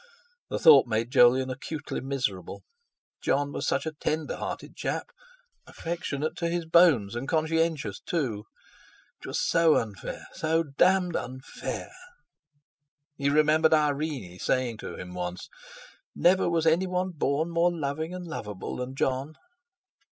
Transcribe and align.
The 0.49 0.57
thought 0.57 0.87
made 0.87 1.11
Jolyon 1.11 1.51
acutely 1.51 2.01
miserable. 2.01 2.63
Jon 3.21 3.51
was 3.51 3.67
such 3.67 3.85
a 3.85 3.91
tender 3.93 4.35
hearted 4.37 4.75
chap, 4.75 5.11
affectionate 5.67 6.35
to 6.37 6.49
his 6.49 6.65
bones, 6.65 7.13
and 7.15 7.27
conscientious, 7.29 7.99
too—it 8.01 9.27
was 9.27 9.39
so 9.39 9.75
unfair, 9.75 10.25
so 10.33 10.63
damned 10.63 11.15
unfair! 11.15 11.91
He 13.15 13.29
remembered 13.29 13.75
Irene 13.75 14.39
saying 14.39 14.77
to 14.79 14.95
him 14.95 15.13
once: 15.13 15.49
"Never 16.15 16.49
was 16.49 16.65
any 16.65 16.87
one 16.87 17.11
born 17.11 17.51
more 17.51 17.69
loving 17.71 18.11
and 18.11 18.25
lovable 18.25 18.77
than 18.77 18.95
Jon." 18.95 19.35